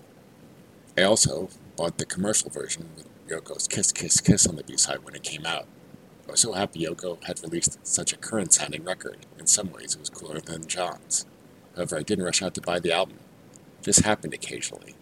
I 0.98 1.02
also 1.02 1.50
bought 1.76 1.98
the 1.98 2.04
commercial 2.04 2.50
version 2.50 2.88
with 2.96 3.06
Yoko's 3.28 3.68
Kiss 3.68 3.92
Kiss 3.92 4.20
Kiss 4.20 4.46
on 4.46 4.56
the 4.56 4.64
B 4.64 4.76
side 4.76 5.04
when 5.04 5.14
it 5.14 5.22
came 5.22 5.46
out. 5.46 5.66
I 6.26 6.32
was 6.32 6.40
so 6.40 6.52
happy 6.52 6.84
Yoko 6.84 7.22
had 7.24 7.40
released 7.42 7.78
such 7.86 8.12
a 8.12 8.16
current 8.16 8.52
sounding 8.52 8.82
record. 8.82 9.18
In 9.38 9.46
some 9.46 9.70
ways, 9.70 9.94
it 9.94 10.00
was 10.00 10.10
cooler 10.10 10.40
than 10.40 10.66
John's. 10.66 11.24
However, 11.76 11.98
I 11.98 12.02
didn't 12.02 12.24
rush 12.24 12.42
out 12.42 12.54
to 12.54 12.60
buy 12.60 12.80
the 12.80 12.92
album. 12.92 13.18
This 13.82 13.98
happened 13.98 14.34
occasionally. 14.34 14.96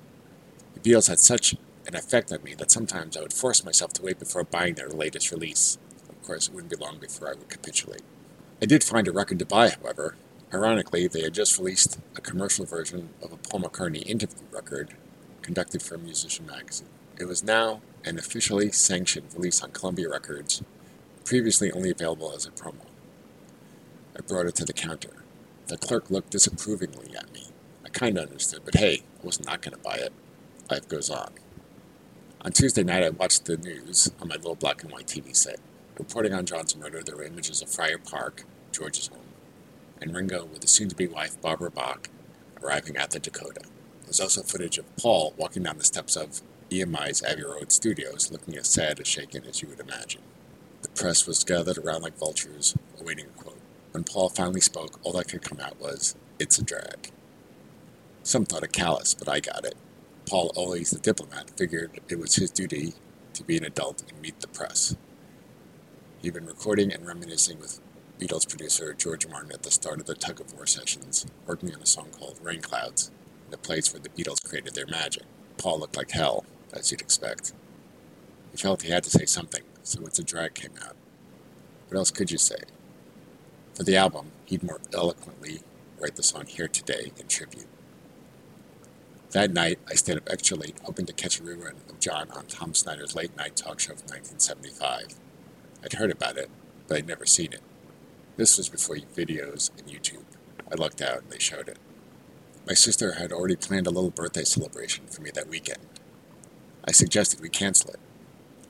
The 0.75 0.81
Beatles 0.81 1.09
had 1.09 1.19
such 1.19 1.55
an 1.87 1.95
effect 1.95 2.31
on 2.33 2.43
me 2.43 2.55
that 2.55 2.71
sometimes 2.71 3.17
I 3.17 3.23
would 3.23 3.33
force 3.33 3.65
myself 3.65 3.95
to 3.95 4.03
wait 4.03 4.19
before 4.19 4.45
buying 4.45 4.75
their 4.75 4.89
latest 4.89 5.31
release. 5.31 5.79
Of 6.09 6.23
course, 6.23 6.49
it 6.49 6.55
wouldn't 6.55 6.71
be 6.71 6.77
long 6.77 6.99
before 6.99 7.29
I 7.29 7.35
would 7.35 7.49
capitulate. 7.49 8.03
I 8.63 8.67
did 8.67 8.85
find 8.85 9.09
a 9.09 9.13
record 9.13 9.39
to 9.41 9.47
buy, 9.47 9.71
however. 9.71 10.17
Ironically, 10.53 11.09
they 11.09 11.23
had 11.23 11.35
just 11.35 11.59
released 11.59 11.99
a 12.17 12.21
commercial 12.21 12.65
version 12.65 13.11
of 13.21 13.33
a 13.33 13.37
Paul 13.37 13.63
McCartney 13.63 14.07
interview 14.07 14.45
record 14.53 14.95
conducted 15.43 15.83
for 15.83 15.97
a 15.97 15.99
Musician 15.99 16.47
magazine. 16.47 16.89
It 17.19 17.27
was 17.27 17.43
now 17.43 17.81
an 18.05 18.19
officially 18.19 18.71
sanctioned 18.71 19.35
release 19.35 19.63
on 19.63 19.73
Columbia 19.73 20.09
Records 20.09 20.63
previously 21.25 21.73
only 21.73 21.91
available 21.91 22.33
as 22.35 22.47
a 22.47 22.51
promo. 22.51 22.87
I 24.17 24.21
brought 24.21 24.47
it 24.47 24.55
to 24.57 24.65
the 24.65 24.73
counter. 24.73 25.25
The 25.67 25.79
clerk 25.79 26.11
looked 26.11 26.31
disapprovingly 26.31 27.17
at 27.17 27.33
me. 27.33 27.49
I 27.85 27.89
kind 27.89 28.19
of 28.19 28.29
understood, 28.29 28.63
but 28.65 28.77
hey, 28.77 29.03
I 29.23 29.27
was 29.27 29.45
not 29.45 29.63
going 29.63 29.77
to 29.77 29.83
buy 29.83 29.97
it. 29.97 30.13
Life 30.71 30.89
goes 30.89 31.11
on. 31.11 31.33
On 32.43 32.53
Tuesday 32.53 32.85
night, 32.85 33.03
I 33.03 33.11
watched 33.11 33.47
the 33.47 33.57
news 33.57 34.11
on 34.21 34.29
my 34.29 34.37
little 34.37 34.55
black 34.55 34.83
and 34.83 34.93
white 34.93 35.07
TV 35.07 35.35
set. 35.35 35.59
Reporting 35.99 36.35
on 36.35 36.45
John's 36.45 36.77
murder, 36.77 37.03
there 37.03 37.17
were 37.17 37.23
images 37.23 37.63
of 37.63 37.71
Friar 37.71 37.99
Park, 37.99 38.45
George's 38.73 39.07
home, 39.07 39.21
and 40.03 40.15
Ringo 40.15 40.45
with 40.45 40.63
his 40.63 40.73
soon 40.73 40.89
to 40.89 40.97
be 40.97 41.07
wife, 41.07 41.41
Barbara 41.41 41.71
Bach, 41.71 42.09
arriving 42.61 42.97
at 42.97 43.13
the 43.13 43.21
Dakota. 43.21 43.61
There's 44.03 44.21
also 44.21 44.43
footage 44.43 44.77
of 44.77 44.97
Paul 44.97 45.35
walking 45.37 45.63
down 45.63 45.79
the 45.79 45.85
steps 45.85 46.17
of 46.17 46.43
EMI's 46.71 47.23
Abbey 47.23 47.45
Road 47.45 47.71
studios, 47.71 48.33
looking 48.33 48.57
as 48.57 48.69
sad 48.69 48.99
as 48.99 49.07
shaken 49.07 49.45
as 49.45 49.63
you 49.63 49.69
would 49.69 49.79
imagine. 49.79 50.23
The 50.83 50.89
press 50.89 51.29
was 51.29 51.45
gathered 51.45 51.79
around 51.79 52.03
like 52.03 52.19
vultures, 52.19 52.77
awaiting 53.01 53.27
a 53.27 53.43
quote. 53.43 53.61
When 53.93 54.03
Paul 54.03 54.31
finally 54.31 54.61
spoke, 54.61 54.99
all 55.05 55.13
that 55.13 55.29
could 55.29 55.43
come 55.43 55.61
out 55.61 55.81
was, 55.81 56.17
It's 56.41 56.59
a 56.59 56.65
drag. 56.65 57.13
Some 58.25 58.47
thought 58.47 58.65
it 58.65 58.73
callous, 58.73 59.15
but 59.15 59.29
I 59.29 59.39
got 59.39 59.65
it. 59.65 59.77
Paul, 60.29 60.51
always 60.57 60.91
the 60.91 60.99
diplomat, 60.99 61.51
figured 61.57 62.01
it 62.09 62.19
was 62.19 62.35
his 62.35 62.51
duty 62.51 62.95
to 63.35 63.45
be 63.45 63.57
an 63.57 63.65
adult 63.65 64.03
and 64.09 64.21
meet 64.21 64.41
the 64.41 64.49
press. 64.49 64.97
He'd 66.25 66.33
been 66.33 66.47
recording 66.47 66.91
and 66.91 67.07
reminiscing 67.07 67.61
with 67.61 67.83
Beatles 68.19 68.49
producer 68.49 68.95
George 68.95 69.29
Martin 69.29 69.53
at 69.53 69.63
the 69.63 69.71
start 69.71 70.01
of 70.01 70.07
the 70.07 70.15
tug 70.15 70.41
of 70.41 70.55
war 70.55 70.65
sessions, 70.65 71.27
working 71.47 71.75
on 71.75 71.83
a 71.83 71.87
song 71.87 72.09
called 72.19 72.41
Rain 72.43 72.63
Clouds, 72.63 73.11
the 73.51 73.59
place 73.59 73.93
where 73.93 74.01
the 74.01 74.09
Beatles 74.09 74.43
created 74.43 74.75
their 74.75 74.87
magic. 74.87 75.25
Paul 75.59 75.81
looked 75.81 75.99
like 75.99 76.13
hell, 76.13 76.47
as 76.73 76.91
you'd 76.91 77.03
expect. 77.03 77.53
He 78.53 78.57
felt 78.57 78.81
he 78.81 78.91
had 78.91 79.05
to 79.05 79.11
say 79.11 79.27
something, 79.27 79.65
so 79.83 80.07
It's 80.07 80.19
a 80.19 80.25
Drag 80.25 80.55
came 80.55 80.73
out. 80.83 80.97
What 81.89 81.99
else 81.99 82.11
could 82.11 82.31
you 82.31 82.39
say? 82.39 82.63
For 83.75 83.83
the 83.83 83.99
album, 83.99 84.33
he'd 84.47 84.63
more 84.63 84.81
eloquently 84.95 85.61
write 86.01 86.17
the 86.17 86.23
song 86.23 86.47
Here 86.47 86.69
Today 86.69 87.13
in 87.21 87.27
tribute. 87.27 87.69
That 89.33 89.53
night, 89.53 89.79
I 89.87 89.93
stayed 89.93 90.17
up 90.17 90.31
extra 90.31 90.57
late, 90.57 90.77
hoping 90.85 91.05
to 91.05 91.13
catch 91.13 91.39
a 91.39 91.43
rerun 91.43 91.87
of 91.87 92.01
John 92.01 92.31
on 92.31 92.47
Tom 92.47 92.73
Snyder's 92.73 93.15
late 93.15 93.37
night 93.37 93.57
talk 93.57 93.79
show 93.79 93.93
from 93.93 94.09
1975. 94.09 95.17
I'd 95.85 95.93
heard 95.95 96.11
about 96.11 96.39
it, 96.39 96.49
but 96.89 96.97
I'd 96.97 97.07
never 97.07 97.27
seen 97.27 97.53
it. 97.53 97.61
This 98.37 98.57
was 98.57 98.71
before 98.71 98.97
videos 98.97 99.71
and 99.79 99.87
YouTube. 99.87 100.25
I 100.73 100.77
looked 100.77 101.03
out 101.03 101.23
and 101.23 101.31
they 101.31 101.39
showed 101.39 101.69
it. 101.69 101.79
My 102.67 102.73
sister 102.73 103.13
had 103.13 103.33
already 103.33 103.57
planned 103.57 103.87
a 103.87 103.91
little 103.91 104.11
birthday 104.11 104.45
celebration 104.45 105.07
for 105.07 105.21
me 105.21 105.31
that 105.35 105.49
weekend. 105.49 105.87
I 106.87 106.93
suggested 106.93 107.41
we 107.41 107.51
cancel 107.51 107.91
it. 107.91 108.01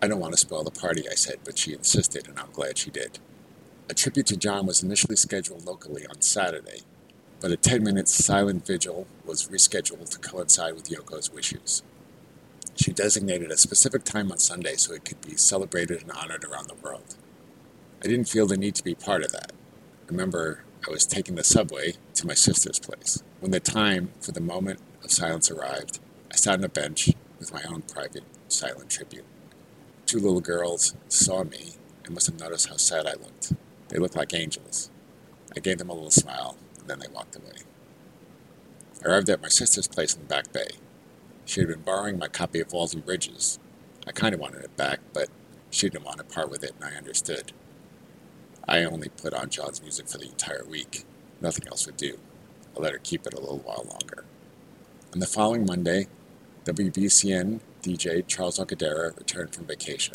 I 0.02 0.08
don't 0.08 0.18
want 0.18 0.32
to 0.32 0.38
spoil 0.38 0.64
the 0.64 0.70
party, 0.72 1.04
I 1.08 1.14
said, 1.14 1.38
but 1.44 1.56
she 1.56 1.72
insisted, 1.72 2.26
and 2.28 2.38
I'm 2.38 2.50
glad 2.52 2.76
she 2.76 2.90
did. 2.90 3.20
A 3.88 3.94
tribute 3.94 4.26
to 4.26 4.36
John 4.36 4.66
was 4.66 4.82
initially 4.82 5.16
scheduled 5.16 5.64
locally 5.64 6.04
on 6.06 6.20
Saturday, 6.20 6.80
but 7.40 7.52
a 7.52 7.56
10 7.56 7.84
minute 7.84 8.08
silent 8.08 8.66
vigil 8.66 9.06
was 9.24 9.48
rescheduled 9.48 10.10
to 10.10 10.18
coincide 10.18 10.74
with 10.74 10.90
Yoko's 10.90 11.32
wishes. 11.32 11.82
She 12.76 12.92
designated 12.92 13.50
a 13.50 13.56
specific 13.56 14.04
time 14.04 14.32
on 14.32 14.38
Sunday 14.38 14.76
so 14.76 14.94
it 14.94 15.04
could 15.04 15.20
be 15.20 15.36
celebrated 15.36 16.02
and 16.02 16.12
honored 16.12 16.44
around 16.44 16.68
the 16.68 16.74
world. 16.74 17.16
I 18.02 18.08
didn't 18.08 18.28
feel 18.28 18.46
the 18.46 18.56
need 18.56 18.74
to 18.74 18.84
be 18.84 18.94
part 18.94 19.22
of 19.22 19.32
that. 19.32 19.52
Remember, 20.08 20.64
I 20.86 20.90
was 20.90 21.06
taking 21.06 21.36
the 21.36 21.44
subway 21.44 21.94
to 22.14 22.26
my 22.26 22.34
sister's 22.34 22.78
place. 22.78 23.22
When 23.40 23.52
the 23.52 23.60
time 23.60 24.10
for 24.20 24.32
the 24.32 24.40
moment 24.40 24.80
of 25.02 25.10
silence 25.10 25.50
arrived, 25.50 26.00
I 26.30 26.36
sat 26.36 26.58
on 26.58 26.64
a 26.64 26.68
bench 26.68 27.10
with 27.38 27.52
my 27.52 27.62
own 27.62 27.82
private 27.82 28.24
silent 28.48 28.90
tribute. 28.90 29.24
Two 30.06 30.18
little 30.18 30.40
girls 30.40 30.94
saw 31.08 31.44
me 31.44 31.74
and 32.04 32.14
must 32.14 32.26
have 32.26 32.38
noticed 32.38 32.68
how 32.68 32.76
sad 32.76 33.06
I 33.06 33.12
looked. 33.12 33.52
They 33.88 33.98
looked 33.98 34.16
like 34.16 34.34
angels. 34.34 34.90
I 35.56 35.60
gave 35.60 35.78
them 35.78 35.88
a 35.88 35.94
little 35.94 36.10
smile 36.10 36.56
and 36.78 36.88
then 36.88 36.98
they 36.98 37.08
walked 37.08 37.36
away. 37.36 37.62
I 39.02 39.08
arrived 39.08 39.30
at 39.30 39.42
my 39.42 39.48
sister's 39.48 39.88
place 39.88 40.14
in 40.14 40.20
the 40.20 40.26
Back 40.26 40.52
Bay. 40.52 40.68
She 41.44 41.60
had 41.60 41.68
been 41.68 41.82
borrowing 41.82 42.18
my 42.18 42.28
copy 42.28 42.60
of 42.60 42.72
Walls 42.72 42.94
and 42.94 43.04
Bridges. 43.04 43.58
I 44.06 44.12
kind 44.12 44.34
of 44.34 44.40
wanted 44.40 44.64
it 44.64 44.76
back, 44.76 45.00
but 45.12 45.28
she 45.70 45.88
didn't 45.88 46.04
want 46.04 46.18
to 46.18 46.24
part 46.24 46.50
with 46.50 46.64
it, 46.64 46.72
and 46.76 46.84
I 46.84 46.96
understood. 46.96 47.52
I 48.66 48.84
only 48.84 49.08
put 49.08 49.34
on 49.34 49.50
John's 49.50 49.82
music 49.82 50.08
for 50.08 50.18
the 50.18 50.28
entire 50.28 50.64
week. 50.64 51.04
Nothing 51.40 51.68
else 51.68 51.86
would 51.86 51.96
do. 51.96 52.18
I 52.76 52.80
let 52.80 52.92
her 52.92 52.98
keep 52.98 53.26
it 53.26 53.34
a 53.34 53.40
little 53.40 53.58
while 53.58 53.86
longer. 53.88 54.24
On 55.12 55.20
the 55.20 55.26
following 55.26 55.66
Monday, 55.66 56.06
WBCN 56.64 57.60
DJ 57.82 58.26
Charles 58.26 58.58
Laquidara 58.58 59.16
returned 59.16 59.54
from 59.54 59.66
vacation. 59.66 60.14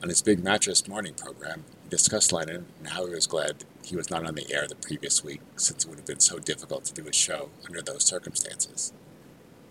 On 0.00 0.08
his 0.08 0.22
Big 0.22 0.44
Mattress 0.44 0.86
morning 0.86 1.14
program, 1.14 1.64
he 1.82 1.88
discussed 1.88 2.32
Lennon 2.32 2.66
and 2.78 2.88
how 2.88 3.06
he 3.06 3.14
was 3.14 3.26
glad 3.26 3.64
he 3.84 3.96
was 3.96 4.10
not 4.10 4.24
on 4.24 4.34
the 4.36 4.52
air 4.54 4.66
the 4.68 4.76
previous 4.76 5.24
week, 5.24 5.40
since 5.56 5.84
it 5.84 5.88
would 5.88 5.98
have 5.98 6.06
been 6.06 6.20
so 6.20 6.38
difficult 6.38 6.84
to 6.84 6.94
do 6.94 7.02
his 7.02 7.16
show 7.16 7.50
under 7.66 7.82
those 7.82 8.04
circumstances. 8.04 8.92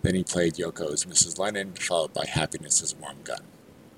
Then 0.03 0.15
he 0.15 0.23
played 0.23 0.55
Yoko's 0.55 1.05
Mrs. 1.05 1.39
Lennon, 1.39 1.73
followed 1.73 2.13
by 2.13 2.25
Happiness 2.25 2.93
Warm 2.99 3.23
Gun. 3.23 3.41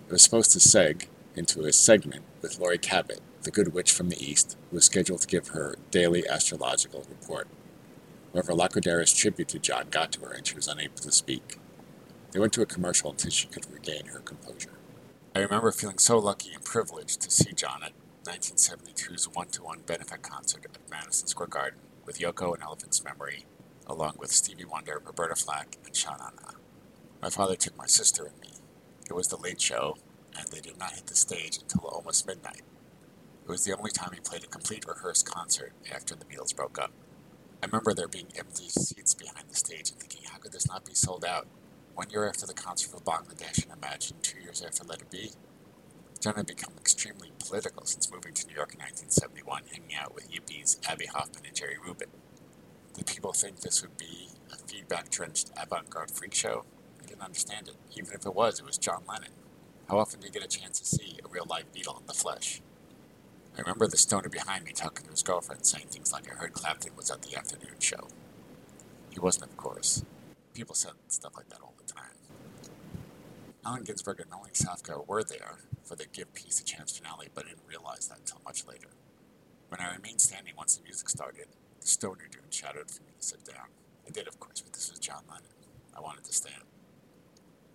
It 0.07 0.11
was 0.11 0.21
supposed 0.21 0.51
to 0.51 0.59
seg 0.59 1.07
into 1.35 1.65
a 1.65 1.73
segment 1.73 2.23
with 2.41 2.59
Laurie 2.59 2.77
Cabot, 2.77 3.21
the 3.41 3.49
Good 3.49 3.73
Witch 3.73 3.91
from 3.91 4.09
the 4.09 4.23
East, 4.23 4.55
who 4.69 4.77
was 4.77 4.85
scheduled 4.85 5.21
to 5.21 5.27
give 5.27 5.49
her 5.49 5.75
daily 5.89 6.27
astrological 6.29 7.05
report. 7.09 7.47
However, 8.33 8.53
Laquidara's 8.53 9.13
tribute 9.13 9.47
to 9.49 9.59
John 9.59 9.87
got 9.89 10.11
to 10.11 10.21
her 10.21 10.31
and 10.31 10.45
she 10.45 10.55
was 10.55 10.67
unable 10.67 10.97
to 10.97 11.11
speak. 11.11 11.57
They 12.31 12.39
went 12.39 12.53
to 12.53 12.61
a 12.61 12.67
commercial 12.67 13.09
until 13.09 13.31
she 13.31 13.47
could 13.47 13.65
regain 13.73 14.07
her 14.07 14.19
composure. 14.19 14.77
I 15.35 15.39
remember 15.39 15.71
feeling 15.71 15.97
so 15.97 16.19
lucky 16.19 16.53
and 16.53 16.63
privileged 16.63 17.21
to 17.21 17.31
see 17.31 17.53
John 17.53 17.81
at 17.81 17.93
1972's 18.25 19.29
one-to-one 19.33 19.79
benefit 19.87 20.21
concert 20.21 20.65
at 20.65 20.91
Madison 20.91 21.27
Square 21.27 21.47
Garden 21.47 21.79
with 22.05 22.19
Yoko 22.19 22.53
and 22.53 22.61
Elephant's 22.61 23.03
Memory, 23.03 23.45
along 23.87 24.15
with 24.17 24.31
Stevie 24.31 24.65
Wonder, 24.65 25.01
Roberta 25.05 25.35
Flack, 25.35 25.77
and 25.85 25.95
Sha. 25.95 26.15
My 27.21 27.29
father 27.29 27.55
took 27.55 27.77
my 27.77 27.87
sister 27.87 28.25
and 28.25 28.39
me. 28.39 28.49
It 29.09 29.13
was 29.13 29.27
the 29.27 29.37
late 29.37 29.61
show, 29.61 29.97
and 30.37 30.47
they 30.47 30.59
did 30.59 30.77
not 30.77 30.93
hit 30.93 31.07
the 31.07 31.15
stage 31.15 31.57
until 31.57 31.87
almost 31.87 32.27
midnight. 32.27 32.61
It 33.43 33.49
was 33.49 33.63
the 33.63 33.77
only 33.77 33.91
time 33.91 34.11
he 34.13 34.19
played 34.19 34.43
a 34.43 34.47
complete 34.47 34.85
rehearsed 34.87 35.25
concert 35.25 35.73
after 35.93 36.15
the 36.15 36.25
Beatles 36.25 36.55
broke 36.55 36.79
up. 36.79 36.91
I 37.61 37.67
remember 37.67 37.93
there 37.93 38.07
being 38.07 38.27
empty 38.37 38.69
seats 38.69 39.13
behind 39.13 39.49
the 39.49 39.55
stage 39.55 39.91
and 39.91 39.99
thinking, 39.99 40.21
how 40.29 40.37
could 40.39 40.51
this 40.51 40.67
not 40.67 40.85
be 40.85 40.93
sold 40.93 41.23
out? 41.23 41.47
One 41.93 42.09
year 42.09 42.27
after 42.27 42.45
the 42.45 42.53
concert 42.53 42.89
for 42.91 42.99
Bangladesh 42.99 43.63
and 43.63 43.73
Imagine, 43.73 44.17
two 44.21 44.39
years 44.39 44.61
after 44.61 44.83
Let 44.83 45.01
It 45.01 45.09
Be, 45.09 45.31
John 46.19 46.35
had 46.35 46.47
become 46.47 46.73
extremely 46.77 47.31
political 47.39 47.85
since 47.85 48.11
moving 48.11 48.33
to 48.33 48.47
New 48.47 48.55
York 48.55 48.73
in 48.73 48.79
1971, 48.79 49.63
hanging 49.71 49.95
out 49.95 50.15
with 50.15 50.31
yippies 50.31 50.77
Abbie 50.89 51.05
Hoffman 51.05 51.45
and 51.45 51.55
Jerry 51.55 51.77
Rubin. 51.77 52.09
Did 52.95 53.07
people 53.07 53.33
think 53.33 53.59
this 53.59 53.81
would 53.81 53.97
be 53.97 54.29
a 54.51 54.55
feedback 54.55 55.09
drenched 55.09 55.51
avant 55.61 55.89
garde 55.89 56.11
freak 56.11 56.33
show? 56.33 56.63
I 57.03 57.05
didn't 57.05 57.23
understand 57.23 57.67
it. 57.67 57.75
Even 57.97 58.13
if 58.13 58.25
it 58.25 58.33
was, 58.33 58.59
it 58.59 58.65
was 58.65 58.77
John 58.77 59.03
Lennon. 59.07 59.31
How 59.89 59.99
often 59.99 60.21
do 60.21 60.27
you 60.27 60.31
get 60.31 60.43
a 60.43 60.47
chance 60.47 60.79
to 60.79 60.85
see 60.85 61.19
a 61.23 61.27
real 61.27 61.45
live 61.49 61.71
Beatle 61.73 61.99
in 61.99 62.07
the 62.07 62.13
flesh? 62.13 62.61
I 63.57 63.61
remember 63.61 63.87
the 63.87 63.97
stoner 63.97 64.29
behind 64.29 64.63
me 64.63 64.71
talking 64.71 65.05
to 65.05 65.11
his 65.11 65.23
girlfriend, 65.23 65.65
saying 65.65 65.87
things 65.87 66.13
like, 66.13 66.31
I 66.31 66.35
heard 66.35 66.53
Clapton 66.53 66.95
was 66.95 67.11
at 67.11 67.21
the 67.21 67.37
afternoon 67.37 67.79
show. 67.79 68.07
He 69.09 69.19
wasn't, 69.19 69.51
of 69.51 69.57
course. 69.57 70.03
People 70.53 70.75
said 70.75 70.93
stuff 71.07 71.33
like 71.35 71.49
that 71.49 71.61
all 71.61 71.73
the 71.77 71.91
time. 71.91 72.15
Allen 73.65 73.83
Ginsberg 73.83 74.21
and 74.21 74.29
Melanie 74.29 74.51
Safka 74.53 75.05
were 75.07 75.23
there, 75.23 75.57
for 75.83 75.95
the 75.95 76.05
Give 76.05 76.33
Peace 76.33 76.59
a 76.61 76.63
Chance 76.63 76.97
finale, 76.97 77.27
but 77.33 77.45
I 77.45 77.49
didn't 77.49 77.67
realize 77.67 78.07
that 78.07 78.19
until 78.19 78.41
much 78.45 78.65
later. 78.65 78.89
When 79.69 79.81
I 79.81 79.93
remained 79.93 80.21
standing 80.21 80.53
once 80.57 80.77
the 80.77 80.83
music 80.83 81.09
started, 81.09 81.47
the 81.85 81.91
stoner 81.91 82.27
dude 82.31 82.51
shouted 82.51 82.89
for 82.89 83.03
me 83.03 83.09
to 83.15 83.23
sit 83.23 83.45
down. 83.45 83.67
I 84.07 84.09
did, 84.09 84.27
of 84.27 84.39
course, 84.39 84.59
but 84.59 84.73
this 84.73 84.89
was 84.89 84.97
John 84.97 85.21
Lennon. 85.29 85.43
I 85.95 86.01
wanted 86.01 86.23
to 86.23 86.33
stand. 86.33 86.63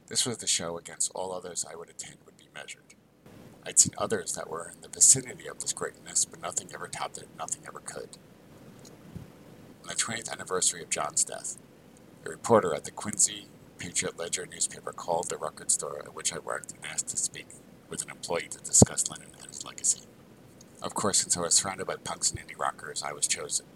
This 0.09 0.26
was 0.26 0.38
the 0.38 0.49
show 0.49 0.76
against 0.76 1.12
all 1.14 1.33
others 1.33 1.64
I 1.71 1.76
would 1.76 1.88
attend 1.88 2.17
would 2.26 2.37
be 2.37 2.49
measured. 2.52 2.97
I'd 3.64 3.79
seen 3.79 3.95
others 3.97 4.33
that 4.33 4.50
were 4.50 4.73
in 4.75 4.81
the 4.81 4.88
vicinity 4.88 5.47
of 5.47 5.61
this 5.61 5.73
greatness, 5.73 6.25
but 6.25 6.43
nothing 6.43 6.71
ever 6.75 6.88
topped 6.88 7.19
it, 7.19 7.29
nothing 7.38 7.62
ever 7.69 7.79
could. 7.79 8.19
On 9.83 9.88
the 9.88 9.95
20th 9.95 10.33
anniversary 10.33 10.83
of 10.83 10.90
John's 10.90 11.23
death, 11.23 11.57
a 12.26 12.31
reporter 12.31 12.75
at 12.75 12.85
the 12.85 12.90
Quincy 12.90 13.47
Patriot 13.79 14.19
Ledger 14.19 14.45
newspaper 14.45 14.90
called 14.90 15.31
the 15.31 15.38
record 15.38 15.71
store 15.71 16.00
at 16.00 16.17
which 16.17 16.33
I 16.33 16.40
worked 16.40 16.73
and 16.73 16.85
asked 16.85 17.09
to 17.09 17.17
speak 17.17 17.47
with 17.88 18.02
an 18.02 18.11
employee 18.11 18.49
to 18.50 18.59
discuss 18.59 19.09
Lennon 19.09 19.31
and 19.38 19.47
his 19.47 19.64
legacy. 19.64 20.00
Of 20.83 20.95
course, 20.95 21.19
since 21.19 21.37
I 21.37 21.43
was 21.43 21.55
surrounded 21.55 21.87
by 21.87 21.95
punks 21.95 22.33
and 22.33 22.40
indie 22.40 22.59
rockers, 22.59 23.05
I 23.05 23.12
was 23.12 23.29
chosen. 23.29 23.67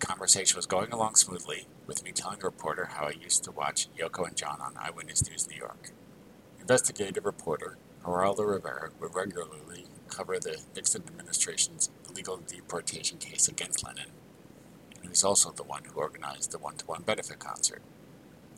Conversation 0.00 0.56
was 0.56 0.66
going 0.66 0.92
along 0.92 1.14
smoothly, 1.14 1.66
with 1.86 2.02
me 2.02 2.10
telling 2.10 2.38
the 2.38 2.46
reporter 2.46 2.86
how 2.86 3.06
I 3.06 3.10
used 3.10 3.44
to 3.44 3.52
watch 3.52 3.88
Yoko 3.98 4.26
and 4.26 4.36
John 4.36 4.58
on 4.60 4.74
Eyewitness 4.78 5.28
News 5.28 5.46
New 5.48 5.58
York. 5.58 5.92
Investigative 6.58 7.24
reporter 7.24 7.76
Geraldo 8.02 8.48
Rivera 8.48 8.90
would 8.98 9.14
regularly 9.14 9.86
cover 10.08 10.38
the 10.38 10.62
Nixon 10.74 11.02
administration's 11.06 11.90
illegal 12.08 12.38
deportation 12.38 13.18
case 13.18 13.46
against 13.46 13.84
Lennon, 13.84 14.10
and 14.94 15.02
he 15.02 15.08
was 15.08 15.22
also 15.22 15.50
the 15.50 15.62
one 15.62 15.84
who 15.84 16.00
organized 16.00 16.50
the 16.50 16.58
one-to-one 16.58 17.02
benefit 17.02 17.38
concert. 17.38 17.82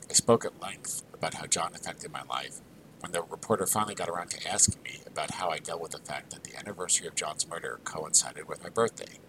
I 0.09 0.13
spoke 0.13 0.45
at 0.45 0.61
length 0.61 1.03
about 1.13 1.33
how 1.35 1.45
John 1.45 1.75
affected 1.75 2.11
my 2.11 2.23
life 2.23 2.61
when 3.01 3.11
the 3.11 3.21
reporter 3.21 3.65
finally 3.65 3.95
got 3.95 4.09
around 4.09 4.29
to 4.29 4.47
asking 4.47 4.81
me 4.81 5.01
about 5.05 5.31
how 5.31 5.49
I 5.49 5.59
dealt 5.59 5.81
with 5.81 5.91
the 5.91 5.97
fact 5.97 6.31
that 6.31 6.45
the 6.45 6.57
anniversary 6.57 7.05
of 7.05 7.15
John's 7.15 7.47
murder 7.47 7.81
coincided 7.83 8.47
with 8.47 8.63
my 8.63 8.69
birthday, 8.69 9.19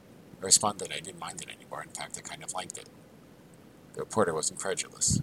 I 0.40 0.44
responded 0.44 0.92
I 0.92 1.00
didn't 1.00 1.18
mind 1.18 1.40
it 1.40 1.48
anymore. 1.48 1.82
In 1.82 1.90
fact, 1.90 2.18
I 2.18 2.20
kind 2.20 2.42
of 2.42 2.52
liked 2.52 2.78
it. 2.78 2.88
The 3.94 4.00
reporter 4.00 4.34
was 4.34 4.50
incredulous. 4.50 5.22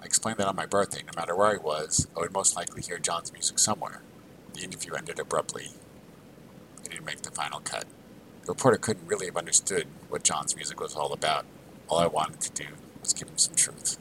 I 0.00 0.04
explained 0.04 0.38
that 0.38 0.48
on 0.48 0.56
my 0.56 0.66
birthday, 0.66 1.02
no 1.02 1.12
matter 1.16 1.34
where 1.34 1.48
I 1.48 1.56
was, 1.56 2.06
I 2.16 2.20
would 2.20 2.32
most 2.32 2.56
likely 2.56 2.82
hear 2.82 2.98
John's 2.98 3.32
music 3.32 3.58
somewhere. 3.58 4.00
The 4.54 4.62
interview 4.62 4.94
ended 4.94 5.18
abruptly. 5.18 5.72
It 6.84 6.90
didn't 6.90 7.04
make 7.04 7.22
the 7.22 7.30
final 7.30 7.60
cut. 7.60 7.84
The 8.42 8.52
reporter 8.52 8.78
couldn't 8.78 9.06
really 9.06 9.26
have 9.26 9.36
understood 9.36 9.86
what 10.08 10.22
John's 10.22 10.56
music 10.56 10.80
was 10.80 10.96
all 10.96 11.12
about. 11.12 11.44
All 11.88 11.98
I 11.98 12.06
wanted 12.06 12.40
to 12.40 12.52
do 12.52 12.68
was 13.02 13.12
give 13.12 13.28
him 13.28 13.38
some 13.38 13.54
truth. 13.54 13.98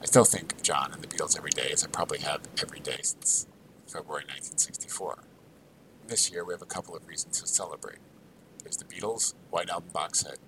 I 0.00 0.04
still 0.04 0.24
think 0.24 0.52
of 0.52 0.62
John 0.62 0.92
and 0.92 1.02
the 1.02 1.06
Beatles 1.06 1.36
every 1.36 1.50
day, 1.50 1.70
as 1.72 1.84
I 1.84 1.88
probably 1.88 2.18
have 2.20 2.42
every 2.60 2.80
day 2.80 2.98
since 3.02 3.46
February 3.86 4.24
1964. 4.24 5.18
This 6.06 6.30
year 6.30 6.44
we 6.44 6.54
have 6.54 6.62
a 6.62 6.66
couple 6.66 6.94
of 6.94 7.06
reasons 7.06 7.40
to 7.40 7.46
celebrate. 7.46 7.98
There's 8.62 8.76
the 8.76 8.84
Beatles 8.84 9.34
White 9.50 9.70
Album 9.70 9.90
box 9.92 10.20
set, 10.20 10.38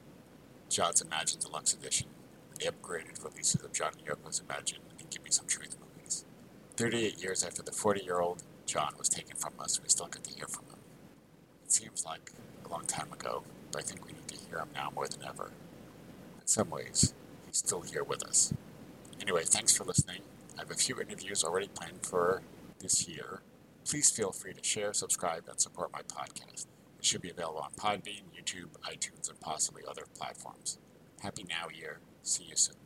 John's 0.68 1.02
Imagine 1.02 1.40
Deluxe 1.40 1.74
Edition, 1.74 2.06
the 2.58 2.66
upgraded 2.66 3.22
releases 3.24 3.62
of 3.62 3.72
John 3.72 3.92
Yoko's 4.06 4.40
Imagine 4.48 4.78
and 4.98 5.10
Give 5.10 5.24
Me 5.24 5.30
Some 5.30 5.46
Truth 5.46 5.76
movies. 5.80 6.24
38 6.76 7.22
years 7.22 7.44
after 7.44 7.62
the 7.62 7.72
40 7.72 8.04
year 8.04 8.20
old 8.20 8.42
John 8.66 8.94
was 8.98 9.08
taken 9.08 9.36
from 9.36 9.54
us, 9.58 9.80
we 9.82 9.88
still 9.88 10.06
get 10.06 10.24
to 10.24 10.34
hear 10.34 10.46
from 10.46 10.64
him. 10.66 10.78
It 11.64 11.72
seems 11.72 12.04
like 12.04 12.30
a 12.64 12.68
long 12.68 12.84
time 12.86 13.12
ago, 13.12 13.42
but 13.72 13.82
I 13.82 13.84
think 13.84 14.06
we 14.06 14.12
need 14.12 14.28
to 14.28 14.36
hear 14.48 14.58
him 14.58 14.68
now 14.74 14.90
more 14.94 15.08
than 15.08 15.24
ever. 15.26 15.50
In 16.40 16.46
some 16.46 16.70
ways, 16.70 17.14
he's 17.46 17.58
still 17.58 17.82
here 17.82 18.04
with 18.04 18.24
us. 18.24 18.52
Anyway, 19.20 19.42
thanks 19.44 19.76
for 19.76 19.84
listening. 19.84 20.20
I 20.56 20.60
have 20.60 20.70
a 20.70 20.74
few 20.74 21.00
interviews 21.00 21.42
already 21.42 21.68
planned 21.68 22.06
for 22.06 22.42
this 22.78 23.08
year. 23.08 23.42
Please 23.84 24.10
feel 24.10 24.32
free 24.32 24.54
to 24.54 24.62
share, 24.62 24.92
subscribe, 24.92 25.44
and 25.48 25.60
support 25.60 25.92
my 25.92 26.02
podcast. 26.02 26.66
It 27.04 27.08
should 27.08 27.20
be 27.20 27.28
available 27.28 27.60
on 27.60 27.72
Podbean, 27.72 28.22
YouTube, 28.34 28.70
iTunes, 28.82 29.28
and 29.28 29.38
possibly 29.38 29.82
other 29.86 30.04
platforms. 30.18 30.78
Happy 31.20 31.44
Now 31.46 31.68
Year. 31.68 31.98
See 32.22 32.44
you 32.44 32.56
soon. 32.56 32.83